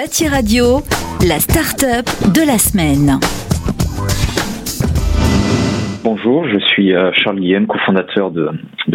[0.00, 0.80] Bâti Radio,
[1.28, 3.20] la start-up de la semaine.
[6.02, 8.48] Bonjour, je suis euh, Charles Guillaume, cofondateur de,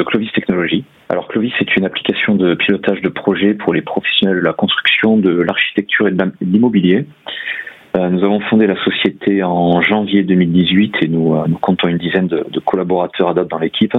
[0.03, 0.83] Clovis Technologies.
[1.09, 5.17] Alors Clovis est une application de pilotage de projet pour les professionnels de la construction,
[5.17, 7.05] de l'architecture et de l'immobilier.
[7.95, 11.99] Euh, nous avons fondé la société en janvier 2018 et nous, euh, nous comptons une
[11.99, 13.93] dizaine de, collaborateurs à date dans l'équipe.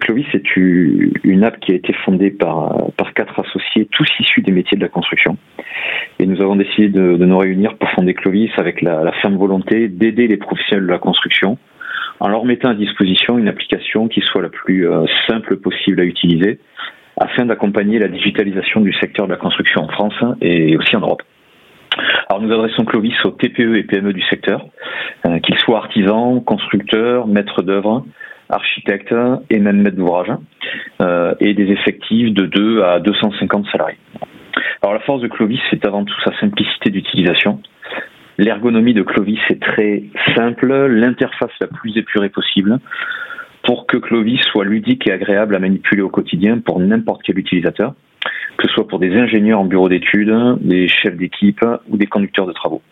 [0.00, 4.52] Clovis est une app qui a été fondée par, par quatre associés, tous issus des
[4.52, 5.36] métiers de la construction.
[6.30, 10.28] Nous avons décidé de, nous réunir pour fonder Clovis avec la, la ferme volonté d'aider
[10.28, 11.58] les professionnels de la construction
[12.20, 16.04] en leur mettant à disposition une application qui soit la plus euh, simple possible à
[16.04, 16.60] utiliser
[17.16, 21.22] afin d'accompagner la digitalisation du secteur de la construction en France et aussi en Europe.
[22.28, 24.64] Alors nous adressons Clovis aux TPE et PME du secteur,
[25.26, 28.04] euh, qu'ils soient artisans, constructeurs, maîtres d'œuvre,
[28.48, 29.14] architectes
[29.50, 30.30] et même maîtres d'ouvrage,
[31.02, 33.98] euh, et des effectifs de 2 à 250 salariés.
[34.82, 37.60] Alors la force de Clovis, c'est avant tout sa simplicité d'utilisation.
[38.38, 42.78] L'ergonomie de Clovis est très simple, l'interface la plus épurée possible
[43.64, 47.94] pour que Clovis soit ludique et agréable à manipuler au quotidien pour n'importe quel utilisateur,
[48.60, 52.46] que ce soit pour des ingénieurs en bureau d'études, des chefs d'équipe ou des conducteurs
[52.46, 52.82] de travaux.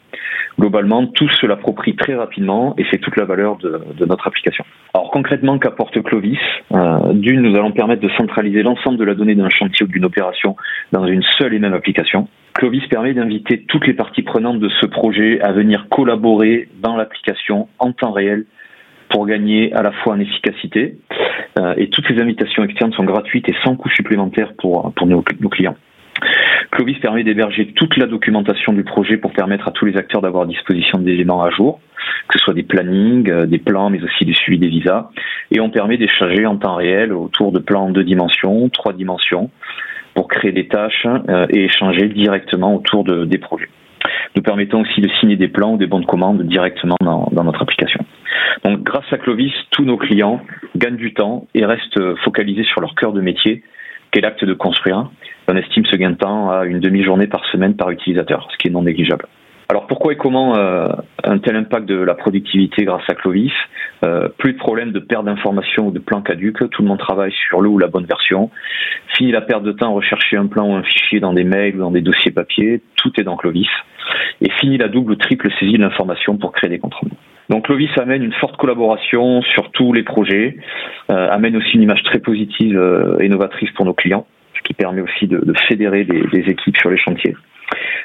[0.58, 4.64] Globalement, tout se l'approprie très rapidement et c'est toute la valeur de, notre application.
[4.94, 6.38] Alors concrètement, qu'apporte Clovis?
[6.72, 10.06] Euh, D'une, nous allons permettre de centraliser l'ensemble de la donnée d'un chantier ou d'une
[10.06, 10.56] opération
[10.91, 12.28] dans une seule et même application.
[12.55, 17.69] Clovis permet d'inviter toutes les parties prenantes de ce projet à venir collaborer dans l'application
[17.78, 18.47] en temps réel
[19.10, 20.97] pour gagner à la fois en efficacité.
[21.58, 25.22] Euh, et toutes ces invitations externes sont gratuites et sans coût supplémentaire pour, pour nos,
[25.22, 25.77] clients.
[26.70, 30.44] Clovis permet d'héberger toute la documentation du projet pour permettre à tous les acteurs d'avoir
[30.44, 31.80] à disposition des éléments à jour,
[32.28, 35.10] que ce soit des plannings, euh, des plans, mais aussi du suivi des visas.
[35.50, 39.50] Et on permet d'échanger en temps réel autour de plans en deux dimensions, trois dimensions,
[40.14, 43.69] pour créer des tâches euh, et échanger directement autour de, des projets.
[44.36, 47.62] Nous permettons aussi de signer des plans ou des bons de commande directement dans notre
[47.62, 48.04] application.
[48.64, 50.41] Donc grâce à Clovis, tous nos clients
[50.77, 53.62] gagnent du temps et restent focalisés sur leur cœur de métier,
[54.10, 55.10] qu'est l'acte de construire.
[55.49, 58.69] On estime ce gain de temps à une demi-journée par semaine par utilisateur, ce qui
[58.69, 59.27] est non négligeable.
[59.71, 60.88] Alors pourquoi et comment euh,
[61.25, 63.53] un tel impact de la productivité grâce à Clovis?
[64.03, 67.32] Euh, Plus de problème de perte d'informations ou de plans caduques, tout le monde travaille
[67.32, 68.50] sur le ou la bonne version.
[69.09, 71.77] Fini la perte de temps à rechercher un plan ou un fichier dans des mails
[71.77, 73.69] ou dans des dossiers papier, tout est dans Clovis.
[74.41, 77.12] Et fini la double ou triple saisie de l'information pour créer des rendus.
[77.48, 80.56] Donc Clovis amène une forte collaboration sur tous les projets,
[81.10, 84.75] euh, amène aussi une image très positive euh, et novatrice pour nos clients, ce qui
[84.75, 87.34] permet aussi de, fédérer les équipes sur les chantiers.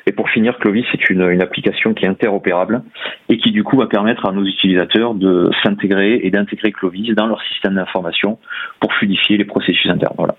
[0.05, 2.83] Et pour finir, Clovis est une, application qui est interopérable
[3.29, 7.27] et qui du coup va permettre à nos utilisateurs de s'intégrer et d'intégrer Clovis dans
[7.27, 8.37] leur système d'information
[8.79, 10.15] pour fluidifier les processus internes.
[10.17, 10.35] Voilà.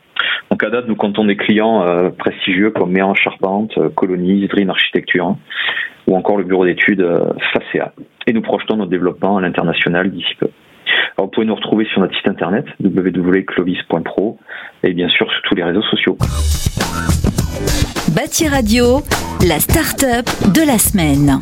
[0.51, 5.27] Donc à date, nous comptons des clients euh, prestigieux comme Méan Charpente, Colonies, Dream Architecture
[5.27, 5.39] hein,
[6.07, 7.93] ou encore le bureau d'études euh, FACEA.
[8.27, 10.49] Et nous projetons notre développement à l'international d'ici peu.
[11.17, 14.39] Alors, vous pouvez nous retrouver sur notre site internet www.clovis.pro
[14.83, 16.17] et bien sûr sur tous les réseaux sociaux.
[18.15, 19.01] Bâti Radio,
[19.47, 21.39] la start-up de la semaine.